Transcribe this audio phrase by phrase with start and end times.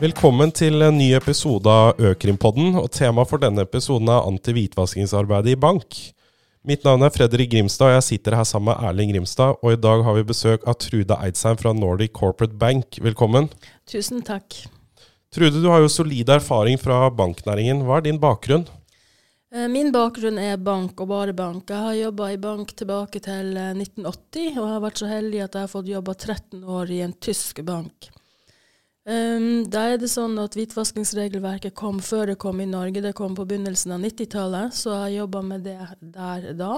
[0.00, 2.72] Velkommen til en ny episode av Økrimpodden.
[2.80, 5.96] og Temaet for denne episoden er anti-hvitvaskingsarbeidet i bank.
[6.64, 9.58] Mitt navn er Fredrik Grimstad, og jeg sitter her sammen med Erling Grimstad.
[9.60, 12.96] Og i dag har vi besøk av Trude Eidsheim fra Nordic Corporate Bank.
[13.04, 13.50] Velkommen.
[13.84, 14.56] Tusen takk.
[15.28, 17.82] Trude, du har jo solid erfaring fra banknæringen.
[17.84, 18.64] Hva er din bakgrunn?
[19.52, 21.68] Eh, min bakgrunn er bank, og bare bank.
[21.68, 25.44] Jeg har jobba i bank tilbake til 1980, eh, og jeg har vært så heldig
[25.44, 28.08] at jeg har fått jobba 13 år i en tysk bank.
[29.08, 33.00] Um, da er det sånn at Hvitvaskingsregelverket kom før det kom i Norge.
[33.00, 36.74] Det kom på begynnelsen av 90-tallet, så jeg har jobba med det der da.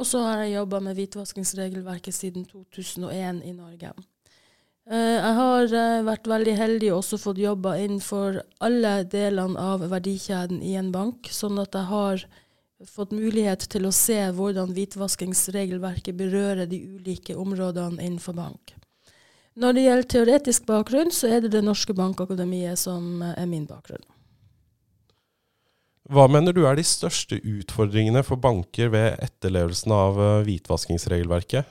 [0.00, 3.92] Og så har jeg jobba med hvitvaskingsregelverket siden 2001 i Norge.
[4.90, 9.84] Uh, jeg har uh, vært veldig heldig og også fått jobba innenfor alle delene av
[9.92, 12.24] verdikjeden i en bank, sånn at jeg har
[12.88, 18.72] fått mulighet til å se hvordan hvitvaskingsregelverket berører de ulike områdene innenfor bank.
[19.58, 24.04] Når det gjelder teoretisk bakgrunn, så er det Det norske bankakademiet som er min bakgrunn.
[26.10, 31.68] Hva mener du er de største utfordringene for banker ved etterlevelsen av eh, hvitvaskingsregelverket?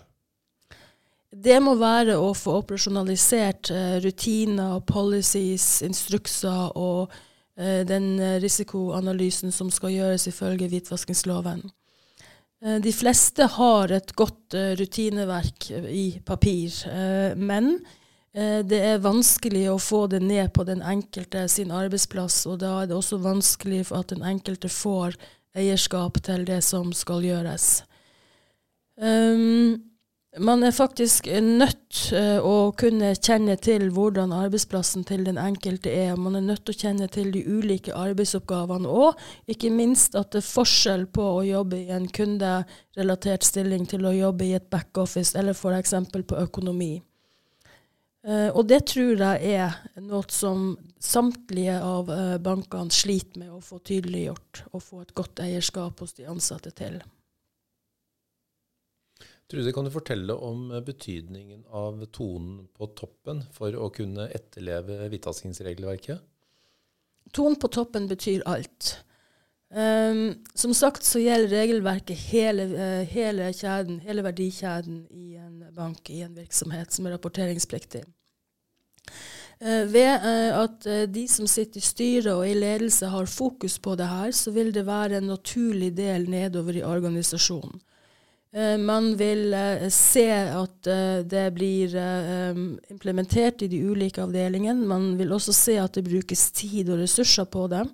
[1.30, 7.12] Det må være å få operasjonalisert uh, rutiner, policies, instrukser og
[7.60, 11.66] den risikoanalysen som skal gjøres ifølge hvitvaskingsloven.
[12.66, 16.76] Eh, de fleste har et godt uh, rutineverk eh, i papir,
[17.36, 17.80] men
[18.30, 22.90] det er vanskelig å få det ned på den enkelte sin arbeidsplass, og da er
[22.92, 25.18] det også vanskelig for at den enkelte får
[25.58, 27.66] eierskap til det som skal gjøres.
[29.02, 29.82] Um,
[30.38, 36.14] man er faktisk nødt uh, å kunne kjenne til hvordan arbeidsplassen til den enkelte er.
[36.22, 39.18] Man er nødt til å kjenne til de ulike arbeidsoppgavene og
[39.50, 44.14] ikke minst at det er forskjell på å jobbe i en kunderelatert stilling til å
[44.14, 45.98] jobbe i et backoffice eller f.eks.
[46.14, 47.00] på økonomi.
[48.22, 53.64] Uh, og det tror jeg er noe som samtlige av uh, bankene sliter med å
[53.66, 57.00] få tydeliggjort og få et godt eierskap hos de ansatte til.
[59.50, 66.22] Trude, kan du fortelle om betydningen av tonen på toppen for å kunne etterleve hvitvaskingsregelverket?
[67.34, 69.00] Tonen på toppen betyr alt.
[69.74, 76.10] Um, som sagt så gjelder regelverket hele, uh, hele, kjeden, hele verdikjeden i en bank,
[76.10, 78.02] i en virksomhet som er rapporteringspliktig.
[79.62, 83.98] Uh, ved uh, at de som sitter i styret og i ledelse har fokus på
[83.98, 87.82] det her, så vil det være en naturlig del nedover i organisasjonen.
[88.50, 91.94] Eh, man vil uh, se at uh, det blir
[92.90, 94.88] implementert i de ulike avdelingene.
[94.90, 97.86] Man vil også se at det brukes tid og ressurser på det.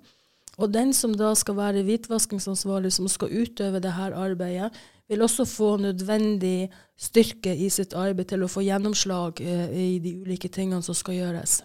[0.56, 4.70] Og den som da skal være hvitvaskingsansvarlig, som skal utøve dette arbeidet,
[5.06, 10.48] vil også få nødvendig styrke i sitt arbeid til å få gjennomslag i de ulike
[10.48, 11.58] tingene som skal gjøres.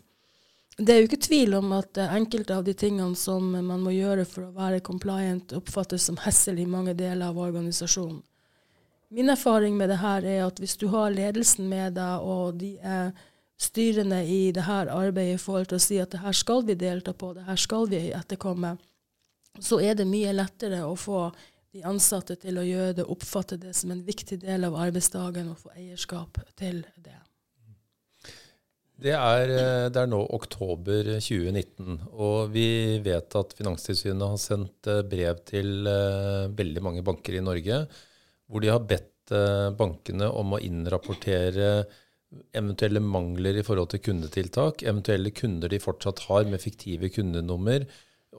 [0.76, 4.28] Det er jo ikke tvil om at enkelte av de tingene som man må gjøre
[4.28, 8.20] for å være compliant, oppfattes som hessel i mange deler av organisasjonen.
[9.12, 12.78] Min erfaring med det her er at hvis du har ledelsen med deg, og de
[12.80, 13.10] er
[13.60, 16.78] styrende i det her arbeidet i forhold til å si at det her skal vi
[16.80, 18.78] delta på, det her skal vi etterkomme,
[19.60, 21.26] så er det mye lettere å få
[21.72, 25.60] de ansatte til å gjøre det, oppfatte det som en viktig del av arbeidsdagen og
[25.60, 27.18] få eierskap til det.
[29.02, 34.88] Det er, eh, det er, nå oktober 2019, og vi vet at Finanstilsynet har sendt
[34.88, 37.80] eh, brev til uh, veldig mange banker i Norge
[38.52, 41.72] hvor de har bedt eh, bankene om å innrapportere
[42.56, 47.88] eventuelle mangler i forhold til kundetiltak, eventuelle kunder de fortsatt har med fiktive kundenummer,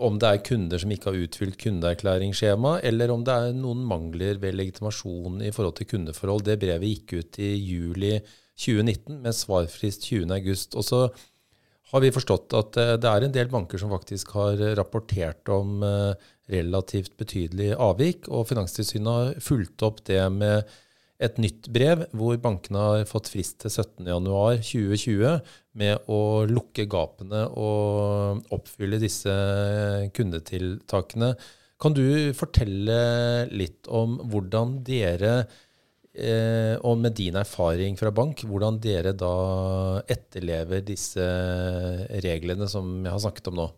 [0.01, 4.41] om det er kunder som ikke har utfylt kundeerklæringsskjema, eller om det er noen mangler
[4.41, 6.47] ved legitimasjon i forhold til kundeforhold.
[6.47, 8.15] Det brevet gikk ut i juli
[8.56, 10.78] 2019 med svarfrist 20.8.
[10.81, 11.03] Og så
[11.92, 15.82] har vi forstått at eh, det er en del banker som faktisk har rapportert om
[15.86, 18.30] eh, relativt betydelig avvik.
[18.32, 20.69] Og Finanstilsynet har fulgt opp det med
[21.22, 28.42] et nytt brev hvor bankene har fått frist til 17.1.2020 med å lukke gapene og
[28.54, 29.34] oppfylle disse
[30.16, 31.34] kundetiltakene.
[31.83, 32.98] Kan du fortelle
[33.50, 35.45] litt om hvordan dere,
[36.14, 39.34] eh, og med din erfaring fra bank, hvordan dere da
[40.10, 41.26] etterlever disse
[42.24, 43.68] reglene som jeg har snakket om nå?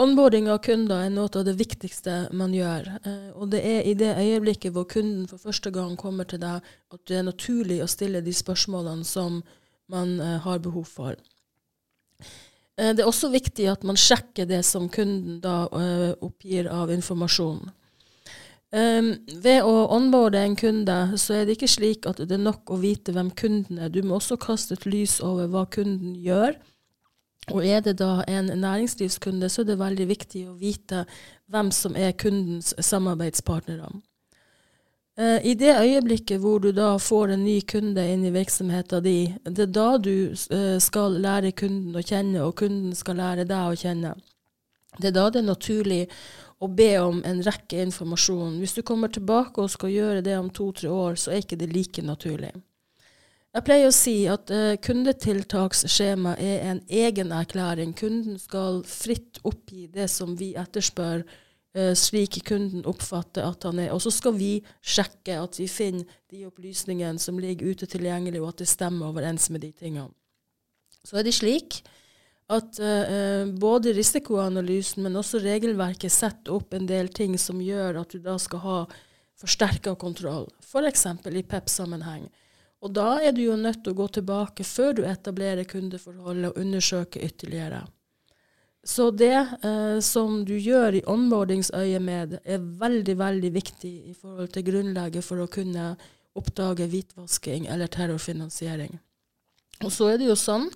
[0.00, 2.86] Onboarding av kunder er noe av det viktigste man gjør.
[3.04, 6.64] Eh, og det er i det øyeblikket hvor kunden for første gang kommer til deg,
[6.64, 9.42] at det er naturlig å stille de spørsmålene som
[9.92, 11.18] man eh, har behov for.
[12.80, 16.92] Eh, det er også viktig at man sjekker det som kunden da eh, oppgir av
[16.94, 17.68] informasjon.
[18.70, 22.70] Um, ved å onboarde en kunde, så er det ikke slik at det er nok
[22.70, 23.90] å vite hvem kunden er.
[23.90, 26.54] Du må også kaste et lys over hva kunden gjør
[27.50, 31.02] Og er det da en næringslivskunde, så er det veldig viktig å vite
[31.50, 33.88] hvem som er kundens samarbeidspartnere.
[35.18, 39.38] Eh, I det øyeblikket hvor du da får en ny kunde inn i virksomheten din,
[39.44, 43.72] det er da du eh, skal lære kunden å kjenne, og kunden skal lære deg
[43.72, 44.14] å kjenne.
[45.00, 46.00] Det er da det er naturlig
[46.60, 48.58] å be om en rekke informasjon.
[48.60, 51.70] Hvis du kommer tilbake og skal gjøre det om to-tre år, så er ikke det
[51.72, 52.52] like naturlig.
[53.50, 57.96] Jeg pleier å si at uh, kundetiltaksskjema er en egen erklæring.
[57.98, 63.90] Kunden skal fritt oppgi det som vi etterspør, uh, slik kunden oppfatter at han er.
[63.96, 68.52] Og så skal vi sjekke at vi finner de opplysningene som ligger ute tilgjengelig, og
[68.52, 70.12] at det stemmer overens med de tingene.
[71.02, 71.80] Så er det slik
[72.50, 78.10] at uh, både risikoanalysen, men også regelverket setter opp en del ting som gjør at
[78.10, 78.78] du da skal ha
[79.40, 81.06] forsterka kontroll, f.eks.
[81.30, 82.26] i PEP-sammenheng.
[82.80, 86.60] Og da er du jo nødt til å gå tilbake før du etablerer kundeforholdet og
[86.60, 87.82] undersøke ytterligere.
[88.84, 94.64] Så det uh, som du gjør i onboardingsøyemed, er veldig, veldig viktig i forhold til
[94.70, 95.92] grunnlaget for å kunne
[96.38, 98.96] oppdage hvitvasking eller terrorfinansiering.
[99.84, 100.68] Og så er det jo sånn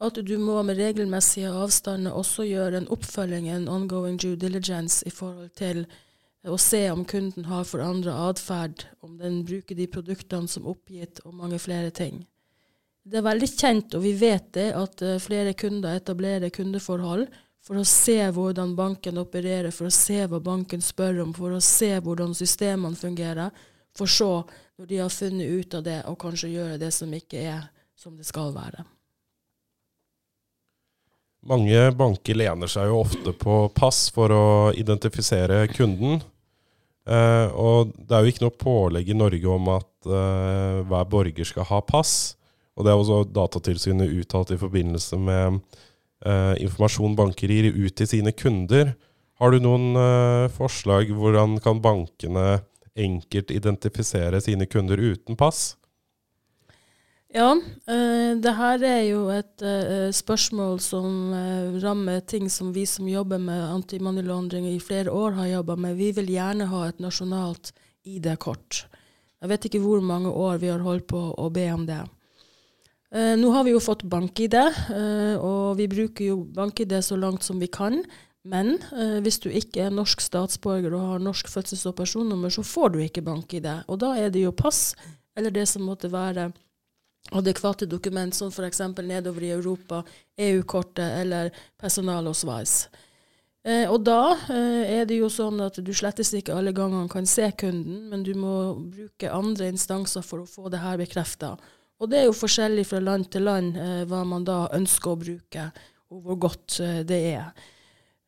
[0.00, 5.12] at du må med regelmessige avstander også gjøre en oppfølging, en ongoing due diligence, i
[5.12, 5.84] forhold til
[6.48, 11.36] å se om kunden har forandra atferd, om den bruker de produktene som oppgitt, og
[11.36, 12.22] mange flere ting.
[13.04, 17.26] Det er veldig kjent, og vi vet det, at uh, flere kunder etablerer kundeforhold
[17.60, 21.60] for å se hvordan banken opererer, for å se hva banken spør om, for å
[21.64, 23.52] se hvordan systemene fungerer,
[23.96, 24.46] for så,
[24.80, 27.68] når de har funnet ut av det, og kanskje gjøre det som ikke er
[28.00, 28.86] som det skal være.
[31.40, 34.44] Mange banker lener seg jo ofte på pass for å
[34.76, 36.20] identifisere kunden.
[37.08, 41.48] Eh, og det er jo ikke noe pålegg i Norge om at eh, hver borger
[41.48, 42.34] skal ha pass.
[42.76, 45.62] Og det er også Datatilsynet uttalt i forbindelse med
[46.28, 48.92] eh, informasjon banker gir ut til sine kunder.
[49.40, 49.94] Har du noen
[50.52, 52.58] forslag hvordan kan bankene
[52.92, 55.78] enkelt identifisere sine kunder uten pass?
[57.30, 62.82] Ja, uh, det her er jo et uh, spørsmål som uh, rammer ting som vi
[62.90, 65.94] som jobber med anti-money laundering i flere år har jobba med.
[65.94, 67.70] Vi vil gjerne ha et nasjonalt
[68.02, 68.80] ID-kort.
[69.40, 72.00] Jeg vet ikke hvor mange år vi har holdt på å be om det.
[73.10, 74.56] nå har vi jo fått bank-ID,
[75.40, 78.02] og vi bruker jo bank-ID så langt som vi kan.
[78.44, 78.76] Men
[79.24, 82.98] hvis du ikke er norsk statsborger og har norsk fødsels- og personnummer, så får du
[83.00, 83.68] ikke bank-ID.
[83.88, 84.94] Og da er det jo pass,
[85.36, 86.50] eller det som måtte være
[87.30, 88.80] adekvate dokument, som f.eks.
[89.02, 90.02] nedover i Europa,
[90.38, 91.50] EU-kortet eller
[91.80, 92.88] personalosveis.
[93.64, 97.28] Eh, og da eh, er det jo sånn at du slettes ikke alle gangene kan
[97.28, 98.54] se kunden, men du må
[98.88, 101.58] bruke andre instanser for å få det her bekrefta.
[102.00, 105.20] Og det er jo forskjellig fra land til land eh, hva man da ønsker å
[105.20, 105.66] bruke,
[106.10, 107.52] og hvor godt eh, det er.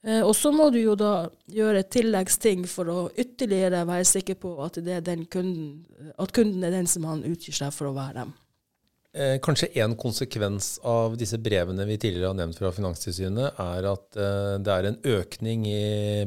[0.05, 4.57] Eh, og så må du jo da gjøre tilleggsting for å ytterligere være sikker på
[4.67, 4.77] at,
[5.33, 5.67] kunden,
[6.19, 8.27] at kunden er den som han utgir seg for å være.
[9.13, 14.17] Eh, kanskje en konsekvens av disse brevene vi tidligere har nevnt fra Finanstilsynet, er at
[14.17, 15.83] eh, det er en økning i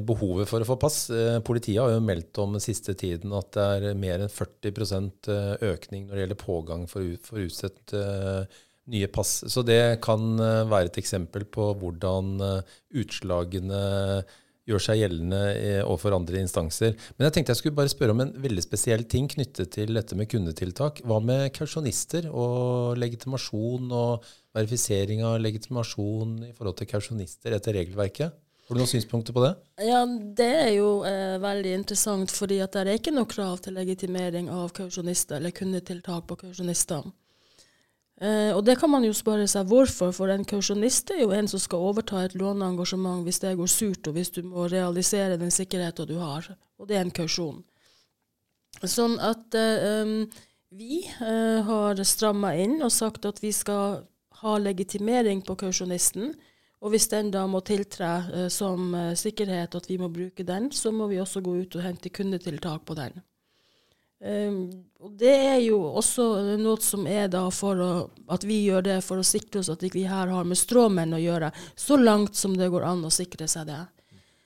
[0.05, 0.99] behovet for å få pass.
[1.09, 4.69] Eh, politiet har jo meldt om den siste tiden at det er mer enn 40
[5.33, 8.61] eh, økning når det gjelder pågang for, for utstedt eh,
[8.93, 9.39] nye pass.
[9.49, 12.37] Så det kan eh, være et eksempel på hvordan
[13.01, 13.81] utslagene
[14.65, 15.41] gjør seg gjeldende
[15.85, 16.95] overfor andre instanser.
[17.15, 20.17] Men jeg tenkte jeg skulle bare spørre om en veldig spesiell ting knyttet til dette
[20.17, 21.03] med kundetiltak.
[21.05, 28.41] Hva med kausjonister og legitimasjon og verifisering av legitimasjon i forhold til kausjonister etter regelverket?
[28.65, 29.51] Har du noen synspunkter på det?
[29.85, 33.77] Ja, Det er jo eh, veldig interessant, fordi at det er ikke noe krav til
[33.77, 37.05] legitimering av kausjonister eller kundetiltak på kausjonister.
[38.21, 41.49] Eh, og det kan man jo spørre seg hvorfor, for en kausjonist er jo en
[41.51, 45.51] som skal overta et låneengasjement hvis det går surt, og hvis du må realisere den
[45.51, 46.47] sikkerheten du har.
[46.79, 47.63] Og det er en kausjon.
[48.83, 50.15] Sånn at eh,
[50.75, 54.03] vi eh, har stramma inn og sagt at vi skal
[54.41, 56.33] ha legitimering på kausjonisten.
[56.83, 60.71] Og hvis den da må tiltre eh, som eh, sikkerhet, at vi må bruke den,
[60.75, 63.23] så må vi også gå ut og hente kundetiltak på den.
[64.23, 64.69] Um,
[65.03, 66.23] og det er jo også
[66.57, 67.89] noe som er da for å,
[68.31, 71.19] at vi gjør det for å sikre oss at vi her har med stråmenn å
[71.19, 73.81] gjøre, så langt som det går an å sikre seg det.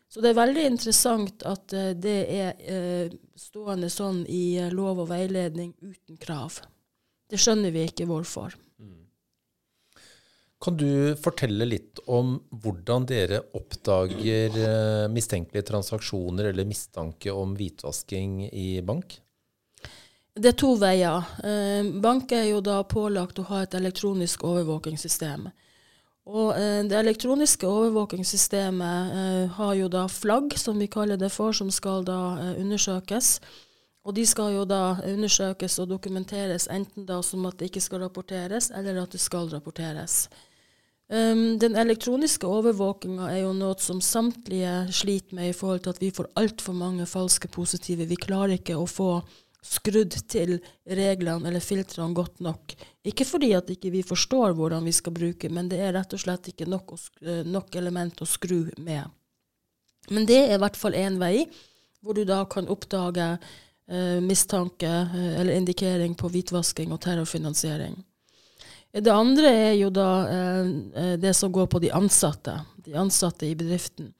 [0.10, 5.04] Så det er veldig interessant at uh, det er uh, stående sånn i uh, lov
[5.06, 6.58] og veiledning uten krav.
[7.30, 8.58] Det skjønner vi ikke hvorfor.
[8.82, 9.06] Mm.
[10.66, 14.58] Kan du fortelle litt om hvordan dere oppdager
[15.14, 19.20] mistenkelige transaksjoner eller mistanke om hvitvasking i bank?
[20.40, 21.26] Det er to veier.
[22.00, 25.50] Bank er jo da pålagt å ha et elektronisk overvåkingssystem.
[26.30, 31.56] Og eh, det elektroniske overvåkingssystemet eh, har jo da flagg, som vi kaller det for,
[31.56, 33.40] som skal da eh, undersøkes.
[34.06, 38.06] Og de skal jo da undersøkes og dokumenteres enten da som at det ikke skal
[38.06, 40.28] rapporteres, eller at det skal rapporteres.
[41.10, 46.02] Um, den elektroniske overvåkinga er jo noe som samtlige sliter med i forhold til at
[46.04, 48.06] vi får altfor mange falske positive.
[48.06, 49.16] Vi klarer ikke å få
[49.66, 52.76] skrudd til reglene eller filtrene godt nok.
[53.08, 56.22] Ikke fordi at ikke vi forstår hvordan vi skal bruke, men det er rett og
[56.24, 59.10] slett ikke nok, eh, nok element å skru med.
[60.10, 61.48] Men det er i hvert fall én vei,
[62.02, 67.98] hvor du da kan oppdage eh, mistanke eh, eller indikering på hvitvasking og terrorfinansiering.
[68.90, 73.46] Det andre er jo da eh, eh, det som går på de ansatte, de ansatte
[73.46, 74.14] i bedriften.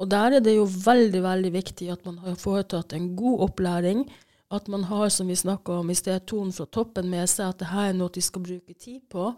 [0.00, 4.02] Og der er det jo veldig, veldig viktig at man har foretatt en god opplæring
[4.50, 7.62] at man har, som vi snakka om i sted, tonen fra toppen med seg, at
[7.62, 9.32] dette er noe de skal bruke tid på.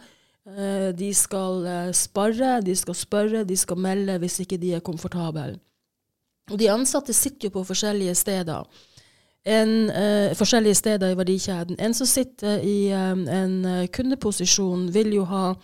[0.48, 4.84] Uh, de skal uh, spare, de skal spørre, de skal melde hvis ikke de er
[4.84, 5.58] komfortable.
[6.48, 8.84] Og de ansatte sitter jo på forskjellige steder.
[9.48, 11.76] En, eh, forskjellige steder i verdikjeden.
[11.80, 15.54] En som sitter i eh, en kundeposisjon, vil jo ha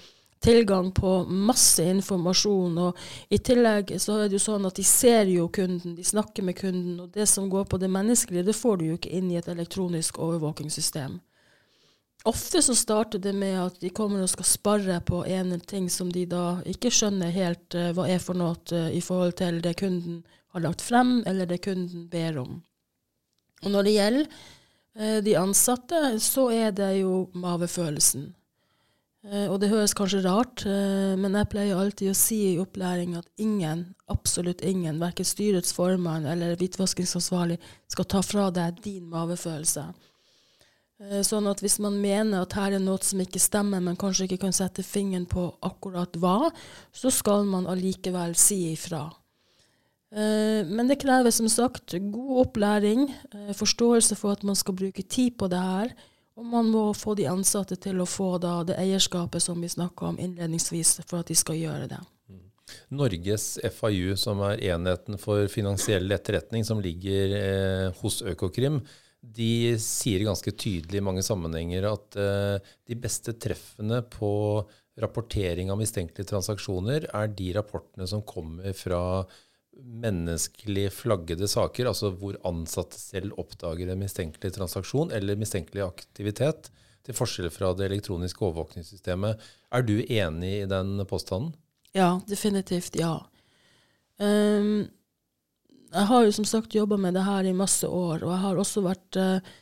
[0.45, 2.79] tilgang på masse informasjon.
[2.87, 6.45] Og i tillegg så er det jo sånn at de ser jo kunden, de snakker
[6.45, 6.99] med kunden.
[7.01, 9.49] Og det som går på det menneskelige, det får du jo ikke inn i et
[9.49, 11.19] elektronisk overvåkingssystem.
[12.25, 16.09] Ofte så starter det med at de kommer og skal spare på en ting som
[16.13, 19.75] de da ikke skjønner helt uh, hva er for noe uh, i forhold til det
[19.77, 20.23] kunden
[20.55, 22.63] har lagt frem, eller det kunden ber om.
[23.65, 28.31] Og når det gjelder uh, de ansatte, så er det jo mavefølelsen.
[29.25, 33.15] Uh, og det høres kanskje rart, uh, men jeg pleier alltid å si i opplæring
[33.17, 37.57] at ingen, absolutt ingen, verken styrets formann eller hvitvaskingsansvarlig,
[37.89, 39.87] skal ta fra deg din mavefølelse.
[41.01, 44.29] Uh, sånn at hvis man mener at her er noe som ikke stemmer, men kanskje
[44.29, 46.53] ikke kan sette fingeren på akkurat hva,
[46.93, 49.07] så skal man allikevel si ifra.
[50.15, 53.09] Men det krever som sagt god opplæring,
[53.59, 55.89] forståelse for at man skal bruke tid på det her
[56.35, 60.11] og man må få de ansatte til å få da, det eierskapet som vi snakka
[60.11, 62.01] om innledningsvis, for at de skal gjøre det.
[62.31, 62.43] Mm.
[62.99, 68.83] Norges FAU, som er enheten for finansiell etterretning, som ligger eh, hos Økokrim,
[69.25, 74.33] de sier ganske tydelig i mange sammenhenger at eh, de beste treffene på
[75.01, 79.01] rapportering av mistenkelige transaksjoner er de rapportene som kommer fra
[79.83, 86.71] menneskelig flaggede saker, altså hvor ansatte selv oppdager en mistenkelig transaksjon eller mistenkelig aktivitet,
[87.05, 89.43] til forskjell fra det elektroniske overvåkningssystemet.
[89.77, 91.53] Er du enig i den påstanden?
[91.93, 93.19] Ja, definitivt ja.
[94.17, 94.87] Um,
[95.95, 98.63] jeg har jo som sagt jobba med det her i masse år, og jeg har
[98.63, 99.53] også vært uh,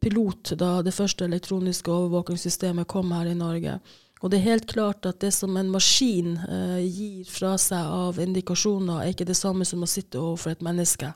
[0.00, 3.80] pilot da det første elektroniske overvåkingssystemet kom her i Norge.
[4.22, 8.20] Og det er helt klart at det som en maskin eh, gir fra seg av
[8.22, 11.10] indikasjoner, er ikke det samme som å sitte overfor et menneske.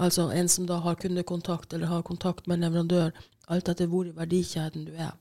[0.00, 3.12] Altså en som da har kundekontakt eller har kontakt med leverandør,
[3.52, 5.12] alt etter hvor i verdikjeden du er.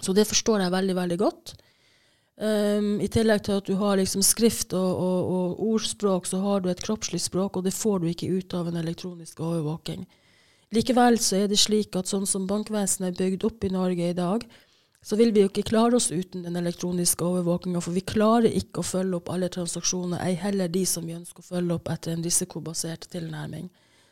[0.00, 1.56] Så det forstår jeg veldig, veldig godt.
[2.38, 6.62] Um, I tillegg til at du har liksom skrift og, og, og, ordspråk, så har
[6.62, 10.06] du et kroppslig språk, og det får du ikke ut av en elektronisk overvåking.
[10.76, 14.14] Likevel så er det slik at sånn som bankvesenet er bygd opp i Norge i
[14.14, 14.46] dag,
[15.04, 17.80] så vil vi jo ikke klare oss uten den elektroniske overvåkinga.
[17.84, 21.44] For vi klarer ikke å følge opp alle transaksjoner, ei heller de som vi ønsker
[21.44, 23.68] å følge opp etter en risikobasert tilnærming.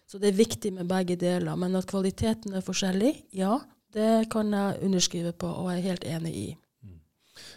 [0.06, 1.58] Så det er viktig med begge deler.
[1.58, 3.58] Men at kvaliteten er forskjellig, ja,
[3.96, 6.46] det kan jeg underskrive på og er helt enig i.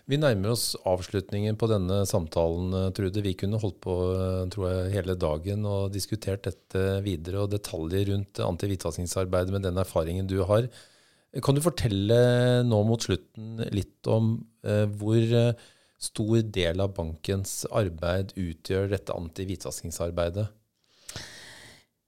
[0.09, 3.21] Vi nærmer oss avslutningen på denne samtalen, Trude.
[3.23, 3.95] Vi kunne holdt på
[4.51, 10.27] tror jeg, hele dagen og diskutert dette videre og detaljer rundt antihvitvaskingsarbeidet med den erfaringen
[10.27, 10.67] du har.
[11.45, 12.21] Kan du fortelle
[12.65, 14.31] nå mot slutten litt om
[14.65, 15.67] eh, hvor eh,
[16.01, 20.47] stor del av bankens arbeid utgjør dette anti-hvitvaskingsarbeidet?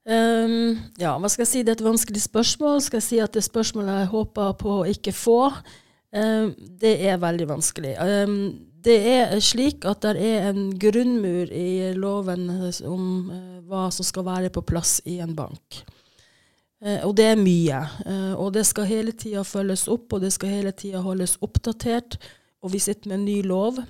[0.02, 1.62] Um, ja, hva skal jeg si?
[1.62, 2.80] Det er et vanskelig spørsmål.
[2.82, 5.38] Skal jeg si at det spørsmålet jeg håper på å ikke få,
[6.10, 6.50] um,
[6.82, 7.94] det er veldig vanskelig.
[8.02, 8.36] Um,
[8.82, 12.48] det er slik at det er en grunnmur i loven
[12.90, 15.84] om uh, hva som skal være på plass i en bank.
[16.82, 17.80] Eh, og det er mye.
[18.06, 22.18] Eh, og det skal hele tida følges opp, og det skal hele tida holdes oppdatert.
[22.62, 23.82] Og vi sitter med en ny lov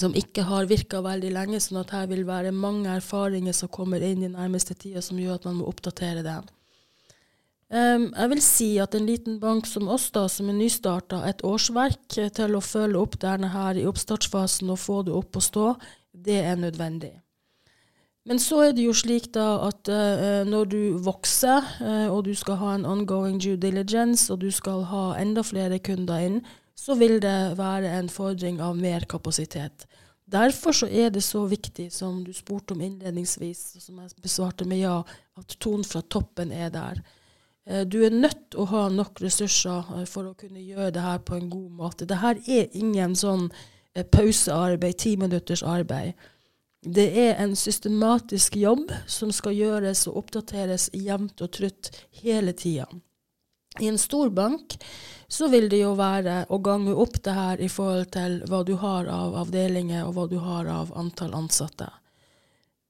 [0.00, 4.00] som ikke har virka veldig lenge, sånn at her vil være mange erfaringer som kommer
[4.04, 6.38] inn i nærmeste tida som gjør at man må oppdatere.
[7.72, 11.44] Um, jeg vil si at en liten bank som oss, da, som er nystarta, et
[11.44, 15.68] årsverk til å følge opp denne her i oppstartsfasen og få det opp å stå,
[16.12, 17.14] det er nødvendig.
[18.28, 22.34] Men så er det jo slik da at uh, når du vokser, uh, og du
[22.38, 26.38] skal ha en ongoing due diligence, og du skal ha enda flere kunder inn,
[26.78, 29.88] så vil det være en fordring av mer kapasitet.
[30.32, 34.64] Derfor så er det så viktig, som du spurte om innledningsvis, og som jeg besvarte
[34.70, 35.00] med ja,
[35.38, 37.02] at tonen fra toppen er der.
[37.66, 41.20] Eh, du er nødt til å ha nok ressurser for å kunne gjøre det her
[41.26, 42.08] på en god måte.
[42.08, 43.50] Dette er ingen sånn
[44.14, 46.14] pausearbeid, ti minutters arbeid.
[46.82, 52.88] Det er en systematisk jobb som skal gjøres og oppdateres jevnt og trutt hele tida.
[53.80, 54.74] I en stor bank
[55.28, 58.74] så vil det jo være å gange opp det her i forhold til hva du
[58.82, 61.86] har av avdelinger og hva du har av antall ansatte.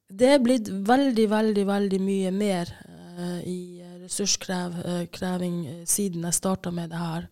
[0.08, 6.72] Det er blitt veldig, veldig, veldig mye mer uh, i ressurskreving uh, siden jeg starta
[6.74, 7.28] med det her.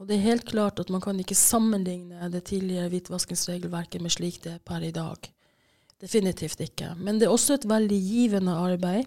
[0.00, 4.40] Og det er helt klart at man kan ikke sammenligne det tidligere hvitvaskingsregelverket med slik
[4.42, 5.30] det er per i dag.
[6.02, 6.94] Definitivt ikke.
[6.98, 9.06] Men det er også et veldig givende arbeid.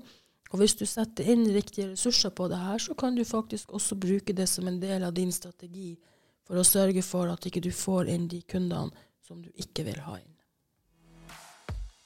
[0.54, 3.98] Og hvis du setter inn riktige ressurser på det her, så kan du faktisk også
[4.00, 5.98] bruke det som en del av din strategi
[6.46, 8.94] for å sørge for at ikke du får inn de kundene
[9.25, 10.32] som du ikke vil ha inn.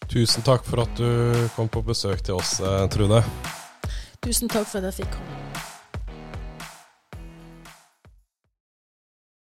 [0.10, 3.22] Tusen takk for at du kom på besøk til oss, eh, Trude.
[4.25, 5.58] Tusen takk for at jeg fikk komme.